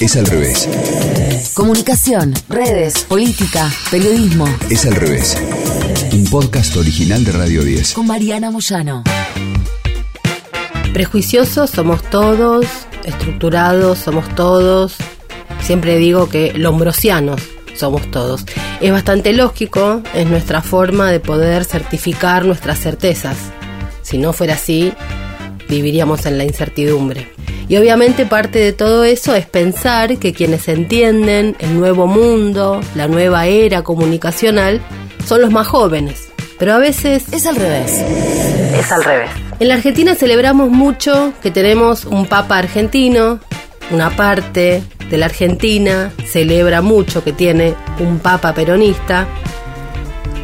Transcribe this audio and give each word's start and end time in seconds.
Es 0.00 0.16
al 0.16 0.26
revés. 0.26 0.68
Comunicación, 1.54 2.34
redes, 2.48 3.04
política, 3.04 3.70
periodismo. 3.90 4.46
Es 4.68 4.86
al 4.86 4.96
revés. 4.96 5.36
Un 6.12 6.24
podcast 6.24 6.76
original 6.76 7.24
de 7.24 7.32
Radio 7.32 7.62
10. 7.62 7.92
Con 7.92 8.06
Mariana 8.06 8.50
Moyano. 8.50 9.04
Prejuiciosos 10.92 11.70
somos 11.70 12.02
todos, 12.10 12.66
estructurados 13.04 13.98
somos 13.98 14.28
todos. 14.34 14.96
Siempre 15.62 15.96
digo 15.96 16.28
que 16.28 16.52
lombrosianos 16.54 17.40
somos 17.76 18.10
todos. 18.10 18.44
Es 18.80 18.90
bastante 18.90 19.32
lógico, 19.32 20.02
es 20.14 20.26
nuestra 20.26 20.60
forma 20.60 21.10
de 21.10 21.20
poder 21.20 21.64
certificar 21.64 22.44
nuestras 22.44 22.80
certezas. 22.80 23.36
Si 24.02 24.18
no 24.18 24.32
fuera 24.32 24.54
así, 24.54 24.92
viviríamos 25.68 26.26
en 26.26 26.38
la 26.38 26.44
incertidumbre. 26.44 27.33
Y 27.68 27.76
obviamente 27.76 28.26
parte 28.26 28.58
de 28.58 28.72
todo 28.72 29.04
eso 29.04 29.34
es 29.34 29.46
pensar 29.46 30.18
que 30.18 30.34
quienes 30.34 30.68
entienden 30.68 31.56
el 31.60 31.78
nuevo 31.78 32.06
mundo, 32.06 32.80
la 32.94 33.08
nueva 33.08 33.46
era 33.46 33.82
comunicacional, 33.82 34.82
son 35.24 35.40
los 35.40 35.50
más 35.50 35.66
jóvenes. 35.66 36.28
Pero 36.58 36.74
a 36.74 36.78
veces 36.78 37.32
es 37.32 37.46
al 37.46 37.56
revés. 37.56 37.98
Es 38.78 38.92
al 38.92 39.02
revés. 39.02 39.30
En 39.60 39.68
la 39.68 39.74
Argentina 39.74 40.14
celebramos 40.14 40.68
mucho 40.68 41.32
que 41.42 41.50
tenemos 41.50 42.04
un 42.04 42.26
papa 42.26 42.58
argentino, 42.58 43.40
una 43.90 44.10
parte 44.10 44.82
de 45.08 45.18
la 45.18 45.26
Argentina 45.26 46.12
celebra 46.26 46.82
mucho 46.82 47.24
que 47.24 47.32
tiene 47.32 47.74
un 47.98 48.18
papa 48.18 48.54
peronista, 48.54 49.26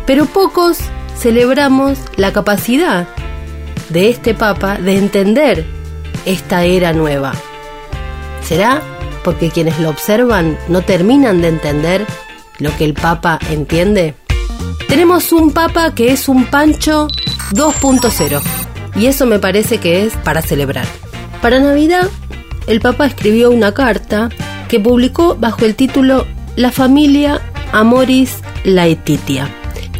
pero 0.07 0.27
pocos 0.27 0.79
celebramos 1.19 1.99
la 2.17 2.33
capacidad 2.33 3.07
de 3.91 4.09
este 4.09 4.35
papa 4.35 4.77
de 4.77 4.97
entender 4.97 5.80
esta 6.25 6.65
era 6.65 6.93
nueva. 6.93 7.33
¿Será 8.43 8.83
porque 9.25 9.51
quienes 9.51 9.79
lo 9.79 9.91
observan 9.91 10.59
no 10.69 10.83
terminan 10.83 11.41
de 11.41 11.49
entender 11.49 12.07
lo 12.59 12.75
que 12.77 12.85
el 12.85 12.95
papa 12.95 13.39
entiende? 13.51 14.15
Tenemos 14.89 15.33
un 15.33 15.53
papa 15.53 15.95
que 15.95 16.13
es 16.13 16.29
un 16.29 16.47
Pancho 16.47 17.09
2.0 17.53 18.43
y 18.97 19.07
eso 19.07 19.27
me 19.27 19.39
parece 19.39 19.79
que 19.79 20.05
es 20.05 20.17
para 20.17 20.43
celebrar. 20.43 20.87
Para 21.41 21.61
Navidad, 21.61 22.09
el 22.67 22.81
papa 22.81 23.07
escribió 23.07 23.51
una 23.51 23.73
carta 23.73 24.31
que 24.69 24.81
publicó 24.81 25.37
bajo 25.37 25.65
el 25.65 25.75
título 25.75 26.27
La 26.57 26.71
familia 26.71 27.41
Amoris 27.73 28.39
Laetitia. 28.65 29.49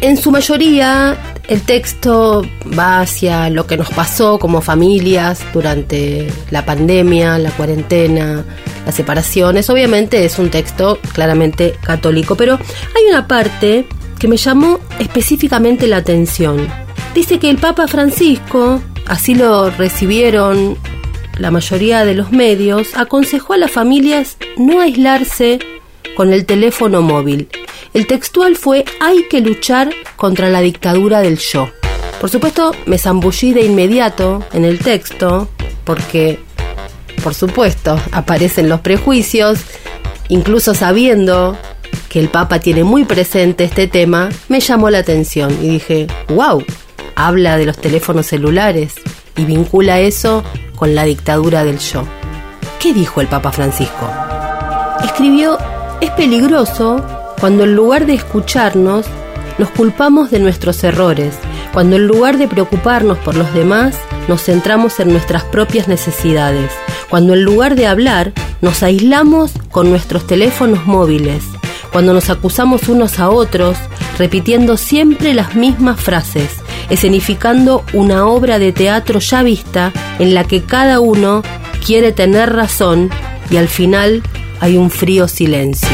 En 0.01 0.17
su 0.17 0.31
mayoría 0.31 1.17
el 1.51 1.63
texto 1.63 2.47
va 2.79 3.01
hacia 3.01 3.49
lo 3.49 3.67
que 3.67 3.75
nos 3.75 3.89
pasó 3.89 4.39
como 4.39 4.61
familias 4.61 5.43
durante 5.51 6.31
la 6.49 6.63
pandemia, 6.63 7.37
la 7.39 7.51
cuarentena, 7.51 8.45
las 8.85 8.95
separaciones. 8.95 9.69
Obviamente 9.69 10.23
es 10.23 10.39
un 10.39 10.49
texto 10.49 10.97
claramente 11.11 11.75
católico, 11.83 12.35
pero 12.35 12.53
hay 12.55 13.03
una 13.09 13.27
parte 13.27 13.85
que 14.17 14.29
me 14.29 14.37
llamó 14.37 14.79
específicamente 14.99 15.87
la 15.87 15.97
atención. 15.97 16.69
Dice 17.13 17.37
que 17.37 17.49
el 17.49 17.57
Papa 17.57 17.85
Francisco, 17.85 18.81
así 19.05 19.35
lo 19.35 19.71
recibieron 19.71 20.77
la 21.37 21.51
mayoría 21.51 22.05
de 22.05 22.15
los 22.15 22.31
medios, 22.31 22.95
aconsejó 22.95 23.55
a 23.55 23.57
las 23.57 23.71
familias 23.71 24.37
no 24.55 24.79
aislarse 24.79 25.59
con 26.15 26.31
el 26.31 26.45
teléfono 26.45 27.01
móvil 27.01 27.49
el 27.93 28.07
textual 28.07 28.55
fue 28.55 28.85
Hay 28.99 29.27
que 29.29 29.41
luchar 29.41 29.93
contra 30.15 30.49
la 30.49 30.61
dictadura 30.61 31.19
del 31.19 31.37
yo. 31.37 31.69
Por 32.19 32.29
supuesto, 32.29 32.73
me 32.85 32.97
zambullí 32.97 33.53
de 33.53 33.65
inmediato 33.65 34.45
en 34.53 34.63
el 34.63 34.79
texto, 34.79 35.49
porque, 35.83 36.39
por 37.23 37.33
supuesto, 37.33 37.99
aparecen 38.11 38.69
los 38.69 38.81
prejuicios, 38.81 39.59
incluso 40.29 40.73
sabiendo 40.73 41.57
que 42.09 42.19
el 42.19 42.29
Papa 42.29 42.59
tiene 42.59 42.83
muy 42.83 43.05
presente 43.05 43.63
este 43.63 43.87
tema, 43.87 44.29
me 44.47 44.59
llamó 44.59 44.89
la 44.89 44.99
atención 44.99 45.51
y 45.61 45.69
dije, 45.69 46.07
wow, 46.29 46.63
habla 47.15 47.57
de 47.57 47.65
los 47.65 47.77
teléfonos 47.77 48.27
celulares 48.27 48.93
y 49.35 49.45
vincula 49.45 49.99
eso 49.99 50.43
con 50.75 50.95
la 50.95 51.03
dictadura 51.05 51.63
del 51.63 51.79
yo. 51.79 52.03
¿Qué 52.79 52.93
dijo 52.93 53.21
el 53.21 53.27
Papa 53.27 53.51
Francisco? 53.51 54.09
Escribió, 55.03 55.57
es 56.01 56.11
peligroso 56.11 57.20
cuando 57.41 57.63
en 57.63 57.75
lugar 57.75 58.05
de 58.05 58.13
escucharnos, 58.13 59.07
nos 59.57 59.71
culpamos 59.71 60.29
de 60.29 60.39
nuestros 60.39 60.83
errores, 60.83 61.33
cuando 61.73 61.95
en 61.95 62.05
lugar 62.05 62.37
de 62.37 62.47
preocuparnos 62.47 63.17
por 63.17 63.35
los 63.35 63.51
demás, 63.53 63.95
nos 64.27 64.43
centramos 64.43 64.99
en 64.99 65.09
nuestras 65.09 65.43
propias 65.43 65.87
necesidades, 65.87 66.71
cuando 67.09 67.33
en 67.33 67.43
lugar 67.43 67.75
de 67.75 67.87
hablar, 67.87 68.31
nos 68.61 68.83
aislamos 68.83 69.53
con 69.71 69.89
nuestros 69.89 70.27
teléfonos 70.27 70.85
móviles, 70.85 71.43
cuando 71.91 72.13
nos 72.13 72.29
acusamos 72.29 72.87
unos 72.87 73.17
a 73.17 73.29
otros, 73.29 73.75
repitiendo 74.19 74.77
siempre 74.77 75.33
las 75.33 75.55
mismas 75.55 75.99
frases, 75.99 76.51
escenificando 76.91 77.83
una 77.93 78.27
obra 78.27 78.59
de 78.59 78.71
teatro 78.71 79.19
ya 79.19 79.41
vista 79.41 79.91
en 80.19 80.35
la 80.35 80.43
que 80.43 80.61
cada 80.61 80.99
uno 80.99 81.41
quiere 81.83 82.11
tener 82.11 82.53
razón 82.53 83.09
y 83.49 83.57
al 83.57 83.67
final 83.67 84.21
hay 84.59 84.77
un 84.77 84.91
frío 84.91 85.27
silencio. 85.27 85.89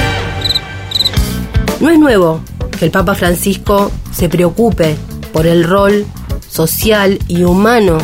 No 1.79 1.89
es 1.89 1.99
nuevo 1.99 2.41
que 2.77 2.85
el 2.85 2.91
Papa 2.91 3.13
Francisco 3.15 3.91
se 4.11 4.29
preocupe 4.29 4.95
por 5.31 5.45
el 5.45 5.63
rol 5.63 6.05
social 6.49 7.19
y 7.27 7.43
humano 7.43 7.99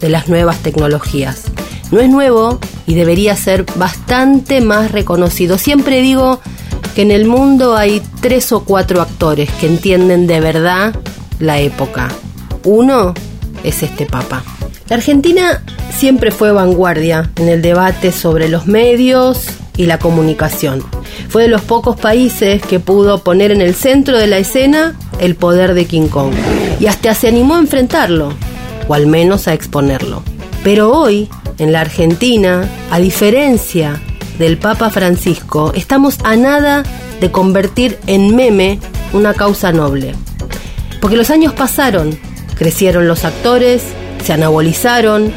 de 0.00 0.10
las 0.10 0.28
nuevas 0.28 0.58
tecnologías. 0.58 1.44
No 1.90 2.00
es 2.00 2.10
nuevo 2.10 2.58
y 2.86 2.94
debería 2.94 3.36
ser 3.36 3.64
bastante 3.76 4.60
más 4.60 4.92
reconocido. 4.92 5.56
Siempre 5.56 6.02
digo 6.02 6.40
que 6.94 7.02
en 7.02 7.10
el 7.10 7.26
mundo 7.26 7.76
hay 7.76 8.02
tres 8.20 8.52
o 8.52 8.64
cuatro 8.64 9.00
actores 9.00 9.50
que 9.52 9.66
entienden 9.66 10.26
de 10.26 10.40
verdad 10.40 10.94
la 11.38 11.60
época. 11.60 12.08
Uno 12.64 13.14
es 13.62 13.82
este 13.82 14.06
Papa. 14.06 14.42
La 14.88 14.96
Argentina 14.96 15.62
siempre 15.96 16.30
fue 16.30 16.52
vanguardia 16.52 17.30
en 17.36 17.48
el 17.48 17.62
debate 17.62 18.12
sobre 18.12 18.48
los 18.48 18.66
medios 18.66 19.46
y 19.76 19.86
la 19.86 19.98
comunicación. 19.98 20.84
Fue 21.28 21.42
de 21.42 21.48
los 21.48 21.62
pocos 21.62 21.98
países 21.98 22.62
que 22.62 22.80
pudo 22.80 23.22
poner 23.22 23.50
en 23.50 23.60
el 23.60 23.74
centro 23.74 24.18
de 24.18 24.26
la 24.26 24.38
escena 24.38 24.94
el 25.20 25.34
poder 25.34 25.74
de 25.74 25.86
King 25.86 26.08
Kong. 26.08 26.32
Y 26.80 26.86
hasta 26.86 27.14
se 27.14 27.28
animó 27.28 27.56
a 27.56 27.60
enfrentarlo, 27.60 28.32
o 28.88 28.94
al 28.94 29.06
menos 29.06 29.48
a 29.48 29.54
exponerlo. 29.54 30.22
Pero 30.62 30.92
hoy, 30.92 31.28
en 31.58 31.72
la 31.72 31.80
Argentina, 31.80 32.68
a 32.90 32.98
diferencia 32.98 34.00
del 34.38 34.58
Papa 34.58 34.90
Francisco, 34.90 35.72
estamos 35.74 36.18
a 36.24 36.36
nada 36.36 36.82
de 37.20 37.30
convertir 37.30 37.98
en 38.06 38.34
meme 38.34 38.78
una 39.12 39.34
causa 39.34 39.72
noble. 39.72 40.14
Porque 41.00 41.16
los 41.16 41.30
años 41.30 41.52
pasaron, 41.52 42.18
crecieron 42.56 43.08
los 43.08 43.24
actores, 43.24 43.82
se 44.24 44.32
anabolizaron, 44.32 45.32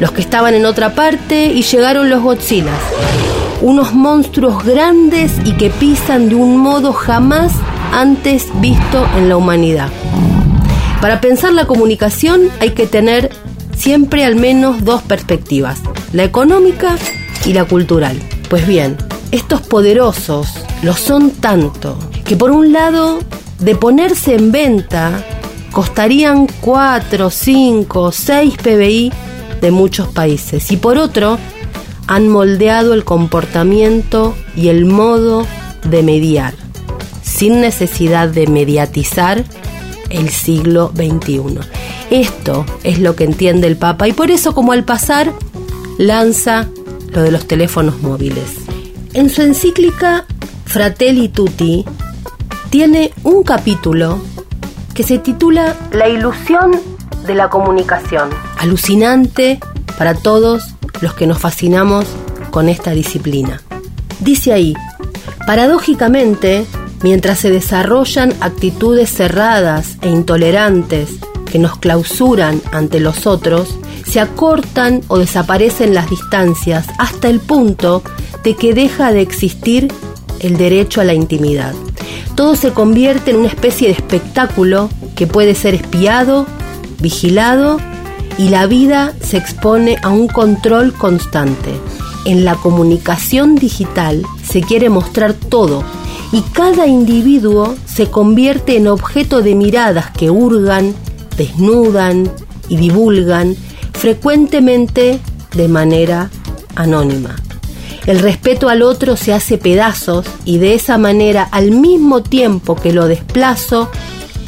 los 0.00 0.12
que 0.12 0.22
estaban 0.22 0.54
en 0.54 0.66
otra 0.66 0.94
parte 0.94 1.46
y 1.46 1.62
llegaron 1.62 2.08
los 2.10 2.22
Godzillas 2.22 2.78
unos 3.62 3.94
monstruos 3.94 4.64
grandes 4.64 5.32
y 5.44 5.52
que 5.52 5.70
pisan 5.70 6.28
de 6.28 6.34
un 6.34 6.58
modo 6.58 6.92
jamás 6.92 7.52
antes 7.92 8.48
visto 8.60 9.06
en 9.16 9.28
la 9.28 9.36
humanidad. 9.36 9.88
Para 11.00 11.20
pensar 11.20 11.52
la 11.52 11.66
comunicación 11.66 12.50
hay 12.60 12.70
que 12.70 12.86
tener 12.86 13.30
siempre 13.76 14.24
al 14.24 14.36
menos 14.36 14.84
dos 14.84 15.02
perspectivas, 15.02 15.80
la 16.12 16.24
económica 16.24 16.96
y 17.44 17.52
la 17.52 17.64
cultural. 17.64 18.20
Pues 18.50 18.66
bien, 18.66 18.96
estos 19.30 19.62
poderosos 19.62 20.48
lo 20.82 20.94
son 20.94 21.30
tanto 21.30 21.96
que 22.24 22.36
por 22.36 22.50
un 22.50 22.72
lado, 22.72 23.20
de 23.58 23.74
ponerse 23.76 24.34
en 24.34 24.52
venta, 24.52 25.24
costarían 25.70 26.48
4, 26.60 27.30
5, 27.30 28.12
6 28.12 28.54
PBI 28.62 29.12
de 29.60 29.70
muchos 29.70 30.08
países 30.08 30.70
y 30.72 30.76
por 30.76 30.98
otro, 30.98 31.38
han 32.06 32.28
moldeado 32.28 32.94
el 32.94 33.04
comportamiento 33.04 34.34
y 34.56 34.68
el 34.68 34.84
modo 34.84 35.46
de 35.84 36.02
mediar, 36.02 36.54
sin 37.22 37.60
necesidad 37.60 38.28
de 38.28 38.46
mediatizar 38.46 39.44
el 40.10 40.28
siglo 40.28 40.92
XXI. 40.94 41.60
Esto 42.10 42.66
es 42.84 42.98
lo 42.98 43.16
que 43.16 43.24
entiende 43.24 43.66
el 43.66 43.76
Papa 43.76 44.08
y 44.08 44.12
por 44.12 44.30
eso 44.30 44.54
como 44.54 44.72
al 44.72 44.84
pasar 44.84 45.32
lanza 45.98 46.68
lo 47.10 47.22
de 47.22 47.30
los 47.30 47.46
teléfonos 47.46 48.02
móviles. 48.02 48.56
En 49.14 49.30
su 49.30 49.42
encíclica 49.42 50.26
Fratelli 50.66 51.28
Tutti 51.28 51.84
tiene 52.70 53.12
un 53.24 53.42
capítulo 53.42 54.18
que 54.94 55.02
se 55.02 55.18
titula 55.18 55.76
La 55.92 56.08
ilusión 56.08 56.72
de 57.26 57.34
la 57.34 57.48
comunicación. 57.48 58.30
Alucinante 58.58 59.58
para 59.98 60.14
todos 60.14 60.71
los 61.02 61.14
que 61.14 61.26
nos 61.26 61.38
fascinamos 61.38 62.06
con 62.50 62.68
esta 62.70 62.92
disciplina. 62.92 63.60
Dice 64.20 64.52
ahí, 64.52 64.74
paradójicamente, 65.46 66.64
mientras 67.02 67.40
se 67.40 67.50
desarrollan 67.50 68.32
actitudes 68.40 69.12
cerradas 69.12 69.98
e 70.00 70.08
intolerantes 70.08 71.10
que 71.50 71.58
nos 71.58 71.76
clausuran 71.76 72.62
ante 72.72 73.00
los 73.00 73.26
otros, 73.26 73.76
se 74.06 74.20
acortan 74.20 75.02
o 75.08 75.18
desaparecen 75.18 75.92
las 75.92 76.08
distancias 76.08 76.86
hasta 76.98 77.28
el 77.28 77.40
punto 77.40 78.02
de 78.44 78.56
que 78.56 78.72
deja 78.72 79.12
de 79.12 79.20
existir 79.20 79.92
el 80.40 80.56
derecho 80.56 81.00
a 81.00 81.04
la 81.04 81.14
intimidad. 81.14 81.74
Todo 82.34 82.56
se 82.56 82.72
convierte 82.72 83.32
en 83.32 83.38
una 83.38 83.48
especie 83.48 83.88
de 83.88 83.94
espectáculo 83.94 84.88
que 85.14 85.26
puede 85.26 85.54
ser 85.54 85.74
espiado, 85.74 86.46
vigilado 87.00 87.78
y 88.38 88.48
la 88.48 88.66
vida 88.66 89.12
se 89.20 89.36
expone 89.36 89.96
a 90.02 90.10
un 90.10 90.28
control 90.28 90.92
constante. 90.92 91.70
En 92.24 92.44
la 92.44 92.54
comunicación 92.54 93.56
digital 93.56 94.22
se 94.44 94.60
quiere 94.62 94.88
mostrar 94.88 95.34
todo 95.34 95.84
y 96.32 96.40
cada 96.40 96.86
individuo 96.86 97.74
se 97.84 98.10
convierte 98.10 98.76
en 98.76 98.88
objeto 98.88 99.42
de 99.42 99.54
miradas 99.54 100.10
que 100.10 100.30
hurgan, 100.30 100.94
desnudan 101.36 102.30
y 102.68 102.76
divulgan 102.76 103.56
frecuentemente 103.92 105.20
de 105.54 105.68
manera 105.68 106.30
anónima. 106.74 107.36
El 108.06 108.18
respeto 108.18 108.68
al 108.68 108.82
otro 108.82 109.16
se 109.16 109.32
hace 109.32 109.58
pedazos 109.58 110.26
y 110.44 110.58
de 110.58 110.74
esa 110.74 110.98
manera 110.98 111.48
al 111.50 111.70
mismo 111.70 112.22
tiempo 112.22 112.74
que 112.74 112.92
lo 112.92 113.06
desplazo, 113.06 113.90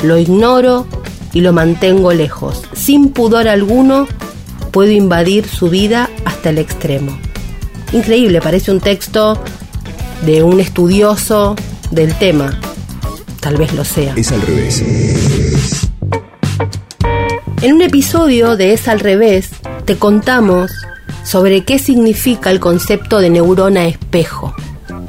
lo 0.03 0.19
ignoro 0.19 0.87
y 1.35 1.41
lo 1.41 1.53
mantengo 1.53 2.13
lejos. 2.13 2.63
Sin 2.75 3.11
pudor 3.11 3.49
alguno 3.49 4.07
puedo 4.71 4.93
invadir 4.93 5.47
su 5.47 5.69
vida 5.69 6.09
hasta 6.25 6.51
el 6.51 6.59
extremo. 6.59 7.19
Increíble, 7.93 8.41
parece 8.41 8.71
un 8.71 8.81
texto 8.81 9.43
de 10.25 10.43
un 10.43 10.61
estudioso 10.61 11.55
del 11.91 12.15
tema. 12.15 12.59
Tal 13.41 13.57
vez 13.57 13.73
lo 13.75 13.85
sea. 13.85 14.15
Es 14.17 14.33
al 14.33 14.41
revés. 14.41 14.83
En 17.61 17.73
un 17.73 17.83
episodio 17.83 18.57
de 18.57 18.73
Es 18.73 18.89
al 18.89 19.01
revés, 19.01 19.51
te 19.85 19.97
contamos 19.97 20.71
sobre 21.25 21.65
qué 21.65 21.79
significa 21.79 22.51
el 22.51 22.61
concepto 22.61 23.21
de 23.21 23.31
neurona 23.31 23.87
espejo. 23.87 24.55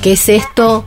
¿Qué 0.02 0.14
es 0.14 0.30
esto 0.30 0.86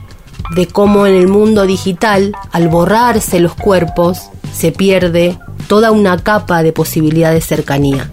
de 0.55 0.67
cómo 0.67 1.05
en 1.05 1.15
el 1.15 1.27
mundo 1.27 1.65
digital, 1.65 2.33
al 2.51 2.69
borrarse 2.69 3.39
los 3.39 3.55
cuerpos, 3.55 4.29
se 4.53 4.71
pierde 4.71 5.37
toda 5.67 5.91
una 5.91 6.17
capa 6.17 6.63
de 6.63 6.73
posibilidad 6.73 7.33
de 7.33 7.41
cercanía? 7.41 8.09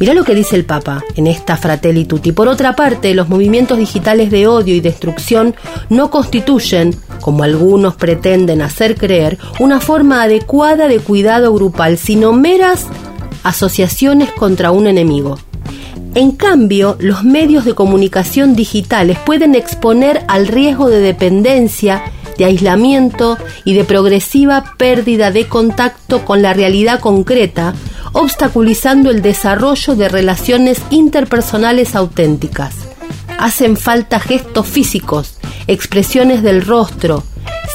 Mirá 0.00 0.14
lo 0.14 0.24
que 0.24 0.34
dice 0.34 0.56
el 0.56 0.64
Papa 0.64 1.04
en 1.16 1.26
esta 1.26 1.58
Fratelli 1.58 2.06
Tutti. 2.06 2.32
Por 2.32 2.48
otra 2.48 2.74
parte, 2.74 3.14
los 3.14 3.28
movimientos 3.28 3.76
digitales 3.76 4.30
de 4.30 4.46
odio 4.46 4.74
y 4.74 4.80
destrucción 4.80 5.54
no 5.90 6.10
constituyen, 6.10 6.96
como 7.20 7.44
algunos 7.44 7.96
pretenden 7.96 8.62
hacer 8.62 8.96
creer, 8.96 9.36
una 9.58 9.78
forma 9.78 10.22
adecuada 10.22 10.88
de 10.88 11.00
cuidado 11.00 11.52
grupal, 11.52 11.98
sino 11.98 12.32
meras 12.32 12.86
asociaciones 13.42 14.30
contra 14.32 14.70
un 14.70 14.86
enemigo. 14.86 15.38
En 16.14 16.32
cambio, 16.32 16.96
los 16.98 17.22
medios 17.22 17.64
de 17.64 17.74
comunicación 17.74 18.56
digitales 18.56 19.18
pueden 19.18 19.54
exponer 19.54 20.24
al 20.28 20.48
riesgo 20.48 20.88
de 20.88 21.00
dependencia, 21.00 22.02
de 22.40 22.46
aislamiento 22.46 23.36
y 23.66 23.74
de 23.74 23.84
progresiva 23.84 24.72
pérdida 24.78 25.30
de 25.30 25.46
contacto 25.46 26.24
con 26.24 26.40
la 26.40 26.54
realidad 26.54 26.98
concreta, 26.98 27.74
obstaculizando 28.14 29.10
el 29.10 29.20
desarrollo 29.20 29.94
de 29.94 30.08
relaciones 30.08 30.80
interpersonales 30.88 31.94
auténticas. 31.94 32.74
Hacen 33.38 33.76
falta 33.76 34.20
gestos 34.20 34.66
físicos, 34.66 35.34
expresiones 35.66 36.42
del 36.42 36.64
rostro, 36.64 37.24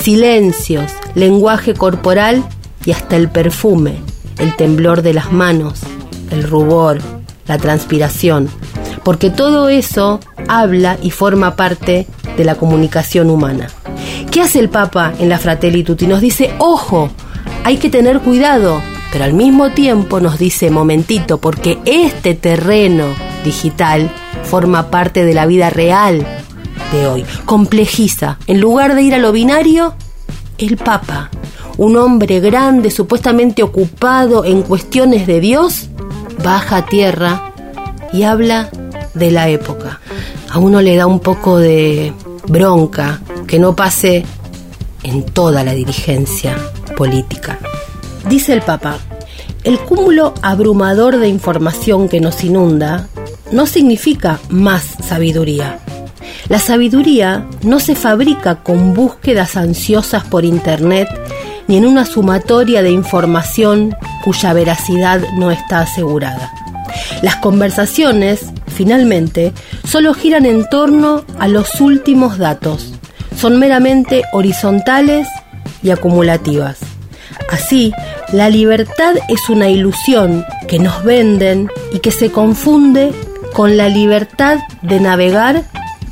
silencios, 0.02 0.92
lenguaje 1.14 1.76
corporal 1.76 2.44
y 2.86 2.92
hasta 2.92 3.18
el 3.18 3.30
perfume, 3.30 4.00
el 4.40 4.56
temblor 4.56 5.04
de 5.04 5.14
las 5.14 5.32
manos, 5.32 5.82
el 6.32 6.42
rubor, 6.42 6.98
la 7.46 7.60
transpiración, 7.60 8.50
porque 9.04 9.30
todo 9.30 9.70
eso 9.70 10.22
habla 10.48 10.98
y 11.04 11.12
forma 11.12 11.56
parte 11.56 12.08
de 12.36 12.44
la 12.44 12.56
comunicación 12.56 13.30
humana. 13.30 13.68
¿Qué 14.36 14.42
hace 14.42 14.60
el 14.60 14.68
Papa 14.68 15.14
en 15.18 15.30
la 15.30 15.40
Fratelli 15.40 15.86
Tutti? 15.86 16.08
Nos 16.08 16.20
dice, 16.20 16.54
ojo, 16.58 17.10
hay 17.64 17.78
que 17.78 17.90
tener 17.90 18.20
cuidado, 18.20 18.82
pero 19.10 19.24
al 19.24 19.32
mismo 19.32 19.70
tiempo 19.70 20.20
nos 20.20 20.38
dice, 20.38 20.70
momentito, 20.70 21.38
porque 21.38 21.80
este 21.86 22.34
terreno 22.34 23.06
digital 23.46 24.12
forma 24.44 24.92
parte 24.92 25.24
de 25.24 25.34
la 25.34 25.46
vida 25.46 25.70
real 25.70 26.28
de 26.92 27.08
hoy. 27.08 27.26
Complejiza. 27.46 28.38
En 28.46 28.60
lugar 28.60 28.96
de 28.96 29.04
ir 29.04 29.16
a 29.16 29.20
lo 29.20 29.32
binario, 29.32 29.94
el 30.58 30.76
Papa, 30.76 31.30
un 31.78 31.96
hombre 31.96 32.42
grande, 32.42 32.92
supuestamente 32.92 33.64
ocupado 33.64 34.44
en 34.44 34.64
cuestiones 34.64 35.28
de 35.28 35.40
Dios, 35.40 35.88
baja 36.44 36.76
a 36.76 36.86
tierra 36.86 37.54
y 38.12 38.24
habla 38.24 38.70
de 39.14 39.32
la 39.32 39.48
época. 39.48 40.02
A 40.52 40.60
uno 40.60 40.82
le 40.82 40.98
da 40.98 41.08
un 41.08 41.22
poco 41.22 41.58
de 41.58 42.12
bronca 42.50 43.22
que 43.48 43.60
no 43.60 43.76
pase 43.76 44.26
en 45.04 45.24
toda 45.24 45.64
la 45.64 45.74
dirigencia 45.74 46.58
política. 46.98 47.60
Dice 48.30 48.54
el 48.54 48.62
Papa, 48.62 48.98
el 49.64 49.80
cúmulo 49.80 50.34
abrumador 50.42 51.18
de 51.18 51.28
información 51.28 52.10
que 52.10 52.22
nos 52.22 52.44
inunda 52.44 53.08
no 53.52 53.66
significa 53.66 54.40
más 54.50 54.84
sabiduría. 55.08 55.80
La 56.50 56.60
sabiduría 56.60 57.48
no 57.64 57.80
se 57.80 57.96
fabrica 57.96 58.64
con 58.64 58.94
búsquedas 58.94 59.58
ansiosas 59.58 60.24
por 60.24 60.46
Internet 60.46 61.08
ni 61.68 61.78
en 61.78 61.86
una 61.86 62.06
sumatoria 62.06 62.84
de 62.84 62.92
información 62.92 63.96
cuya 64.24 64.54
veracidad 64.54 65.22
no 65.38 65.52
está 65.52 65.82
asegurada. 65.82 66.52
Las 67.22 67.38
conversaciones, 67.38 68.42
finalmente, 68.68 69.54
solo 69.88 70.14
giran 70.14 70.46
en 70.46 70.68
torno 70.70 71.24
a 71.40 71.48
los 71.48 71.82
últimos 71.82 72.38
datos. 72.38 72.95
Son 73.36 73.60
meramente 73.60 74.24
horizontales 74.32 75.28
y 75.84 75.92
acumulativas. 75.92 76.80
Así, 77.50 77.94
la 78.32 78.50
libertad 78.50 79.16
es 79.30 79.50
una 79.50 79.70
ilusión 79.70 80.46
que 80.68 80.80
nos 80.80 81.04
venden 81.04 81.70
y 81.94 82.00
que 82.00 82.12
se 82.12 82.32
confunde 82.32 83.14
con 83.54 83.78
la 83.78 83.88
libertad 83.88 84.60
de 84.82 85.00
navegar 85.00 85.64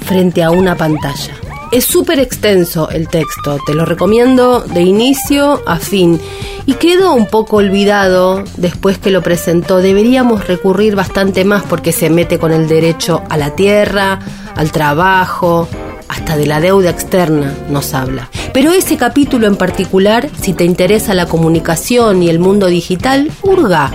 frente 0.05 0.43
a 0.43 0.51
una 0.51 0.75
pantalla. 0.75 1.33
Es 1.71 1.85
súper 1.85 2.19
extenso 2.19 2.89
el 2.91 3.07
texto, 3.07 3.57
te 3.65 3.73
lo 3.73 3.83
recomiendo 3.83 4.61
de 4.61 4.81
inicio 4.81 5.61
a 5.65 5.77
fin. 5.77 6.21
Y 6.67 6.75
quedó 6.75 7.13
un 7.15 7.25
poco 7.25 7.57
olvidado 7.57 8.43
después 8.57 8.99
que 8.99 9.09
lo 9.09 9.23
presentó. 9.23 9.79
Deberíamos 9.79 10.47
recurrir 10.47 10.95
bastante 10.95 11.43
más 11.43 11.63
porque 11.63 11.91
se 11.91 12.09
mete 12.11 12.37
con 12.37 12.53
el 12.53 12.67
derecho 12.67 13.23
a 13.27 13.37
la 13.37 13.55
tierra, 13.55 14.19
al 14.55 14.71
trabajo, 14.71 15.67
hasta 16.07 16.37
de 16.37 16.45
la 16.45 16.59
deuda 16.59 16.89
externa 16.89 17.53
nos 17.69 17.93
habla. 17.93 18.29
Pero 18.53 18.71
ese 18.71 18.97
capítulo 18.97 19.47
en 19.47 19.55
particular, 19.55 20.29
si 20.41 20.53
te 20.53 20.63
interesa 20.63 21.13
la 21.13 21.25
comunicación 21.25 22.23
y 22.23 22.29
el 22.29 22.39
mundo 22.39 22.67
digital, 22.67 23.31
hurga. 23.41 23.91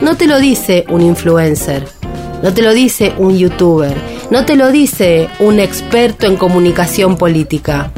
No 0.00 0.16
te 0.16 0.26
lo 0.26 0.38
dice 0.38 0.84
un 0.88 1.02
influencer, 1.02 1.86
no 2.42 2.54
te 2.54 2.62
lo 2.62 2.72
dice 2.72 3.14
un 3.18 3.36
youtuber, 3.36 3.94
no 4.30 4.44
te 4.46 4.56
lo 4.56 4.70
dice 4.70 5.28
un 5.40 5.60
experto 5.60 6.26
en 6.26 6.36
comunicación 6.36 7.16
política. 7.16 7.90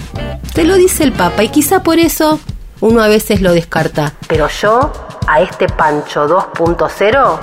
Te 0.54 0.64
lo 0.64 0.74
dice 0.74 1.04
el 1.04 1.12
Papa 1.12 1.44
y 1.44 1.48
quizá 1.48 1.82
por 1.82 1.98
eso 1.98 2.40
uno 2.80 3.02
a 3.02 3.08
veces 3.08 3.40
lo 3.40 3.52
descarta. 3.52 4.14
Pero 4.26 4.48
yo 4.48 4.92
a 5.28 5.40
este 5.40 5.68
Pancho 5.68 6.26
2.0 6.28 7.38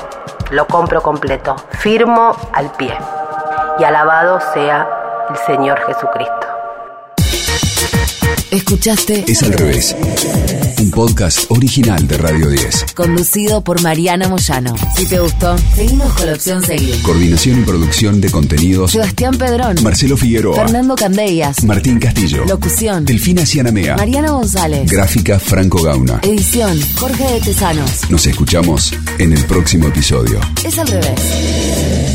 lo 0.52 0.68
compro 0.68 1.02
completo, 1.02 1.56
firmo 1.72 2.36
al 2.54 2.72
pie. 2.74 2.94
Y 3.80 3.84
alabado 3.84 4.40
sea 4.54 4.99
el 5.30 5.56
Señor 5.56 5.78
Jesucristo. 5.86 6.48
Escuchaste 8.52 9.26
Es 9.28 9.44
al 9.44 9.54
revés. 9.54 9.96
Un 10.80 10.90
podcast 10.90 11.46
original 11.50 12.08
de 12.08 12.18
Radio 12.18 12.50
10. 12.50 12.94
Conducido 12.96 13.62
por 13.64 13.82
Mariana 13.84 14.28
Moyano. 14.28 14.74
Si 14.96 15.06
te 15.06 15.20
gustó, 15.20 15.56
seguimos 15.76 16.12
con 16.14 16.26
la 16.26 16.34
opción 16.34 16.64
seguir. 16.64 17.00
Coordinación 17.04 17.60
y 17.60 17.64
producción 17.64 18.20
de 18.22 18.32
contenidos. 18.32 18.92
Sebastián 18.92 19.38
Pedrón. 19.38 19.76
Marcelo 19.84 20.18
Figueroa. 20.18 20.56
Fernando 20.56 20.96
Candellas. 20.96 21.64
Martín 21.64 22.00
Castillo. 22.00 22.46
Locución. 22.46 23.06
Delfina 23.06 23.46
Cianamea. 23.46 23.98
Mariana 23.98 24.32
González. 24.32 24.90
Gráfica 24.92 25.38
Franco 25.38 25.84
Gauna. 25.84 26.20
Edición. 26.24 26.80
Jorge 26.96 27.34
de 27.34 27.42
Tesanos. 27.42 28.10
Nos 28.10 28.26
escuchamos 28.26 28.94
en 29.20 29.34
el 29.34 29.46
próximo 29.46 29.90
episodio. 29.90 30.40
Es 30.66 30.80
al 30.80 30.88
revés. 30.88 32.09